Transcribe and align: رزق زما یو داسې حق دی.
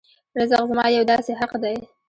رزق 0.37 0.61
زما 0.69 0.85
یو 0.95 1.03
داسې 1.11 1.31
حق 1.39 1.53
دی. 1.63 1.75